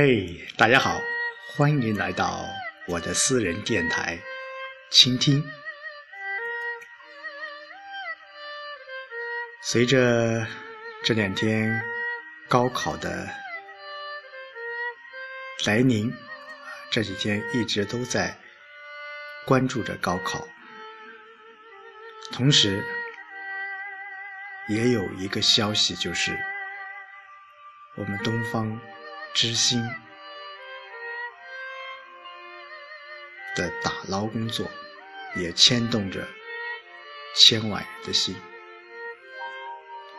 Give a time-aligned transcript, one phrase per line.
[0.00, 1.02] 嘿，大家好，
[1.48, 2.48] 欢迎来到
[2.86, 4.16] 我的私人电台，
[4.92, 5.42] 倾听。
[9.60, 10.46] 随着
[11.02, 11.82] 这两天
[12.46, 13.28] 高考的
[15.66, 16.14] 来临，
[16.92, 18.38] 这几天一直都在
[19.44, 20.46] 关注着高考，
[22.30, 22.84] 同时
[24.68, 26.38] 也有一个消息，就是
[27.96, 28.80] 我们东方。
[29.34, 29.80] 知心
[33.54, 34.68] 的打捞工作，
[35.36, 36.26] 也牵动着
[37.36, 38.34] 千万人的心。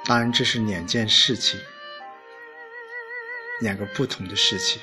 [0.05, 1.59] 当然，这是两件事情，
[3.61, 4.81] 两个不同的事情。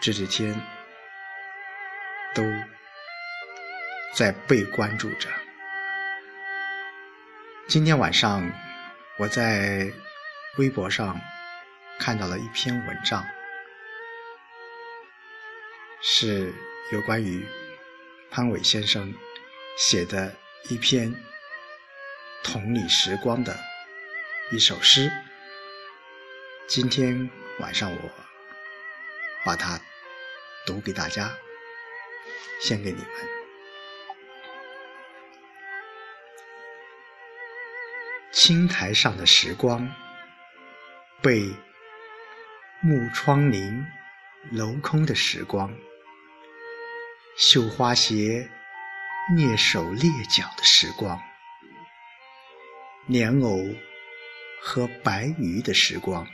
[0.00, 0.54] 这几天
[2.34, 2.44] 都
[4.14, 5.28] 在被关注着。
[7.66, 8.48] 今天晚上，
[9.18, 9.92] 我在
[10.58, 11.20] 微博上。
[11.98, 13.26] 看到了一篇文章，
[16.00, 16.54] 是
[16.92, 17.44] 有关于
[18.30, 19.12] 潘伟先生
[19.76, 20.32] 写的
[20.68, 21.12] 一篇
[22.44, 23.58] 同理时光的
[24.52, 25.10] 一首诗。
[26.68, 28.10] 今天晚上我
[29.44, 29.80] 把它
[30.64, 31.36] 读给大家，
[32.60, 33.08] 献给你们。
[38.32, 39.92] 青苔上的时光
[41.20, 41.52] 被。
[42.82, 43.86] 木窗棂，
[44.52, 45.70] 镂空的时光；
[47.38, 48.50] 绣花鞋，
[49.34, 51.18] 蹑手蹑脚的时光；
[53.06, 53.58] 莲藕
[54.60, 56.26] 和白鱼的时光；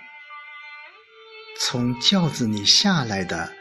[1.60, 3.54] 从轿子里下来的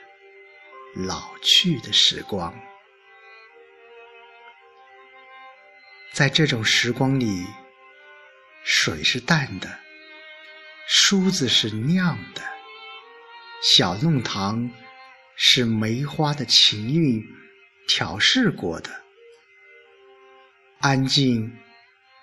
[0.95, 2.53] 老去的时光。
[6.13, 7.45] 在这种时光里，
[8.63, 9.79] 水是淡的，
[10.87, 12.41] 梳子是亮的。
[13.61, 14.71] 小弄堂
[15.35, 17.23] 是梅花的情韵
[17.87, 18.89] 调试过的，
[20.79, 21.55] 安静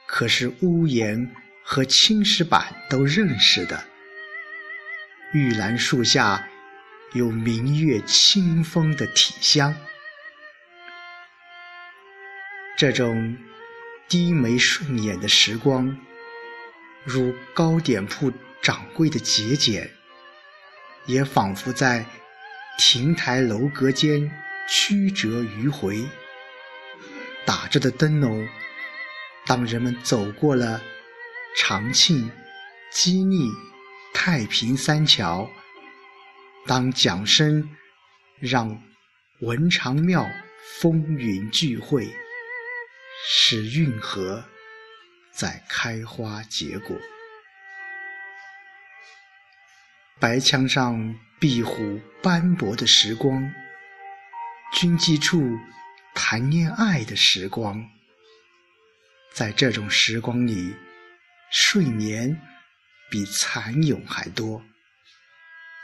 [0.08, 3.84] 可是屋檐和青石板都认识的。
[5.32, 6.48] 玉兰树下
[7.12, 9.76] 有明月清风的体香，
[12.76, 13.36] 这种
[14.08, 15.96] 低眉顺眼的时光，
[17.04, 19.88] 如糕点铺掌柜的节俭。
[21.08, 22.04] 也仿佛在
[22.78, 24.30] 亭台楼阁间
[24.68, 26.06] 曲折迂回，
[27.46, 28.46] 打着的灯笼，
[29.46, 30.82] 当人们走过了
[31.56, 32.30] 长庆、
[32.92, 33.50] 基利、
[34.12, 35.50] 太平三桥，
[36.66, 37.66] 当桨声
[38.38, 38.80] 让
[39.40, 40.28] 文昌庙
[40.78, 42.06] 风云聚会，
[43.26, 44.44] 使运河
[45.32, 46.94] 在开花结果。
[50.20, 53.40] 白墙上壁虎斑驳的时光，
[54.74, 55.40] 军机处
[56.12, 57.88] 谈恋爱的时光，
[59.32, 60.74] 在这种时光里，
[61.52, 62.36] 睡眠
[63.08, 64.60] 比蚕蛹还多，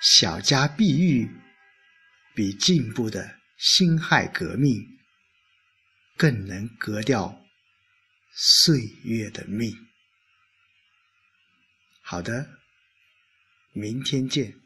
[0.02, 1.30] 小家碧玉
[2.34, 4.84] 比进步的辛亥革命
[6.16, 7.40] 更能革掉
[8.32, 9.72] 岁月的命。
[12.02, 12.63] 好的。
[13.76, 14.63] 明天见。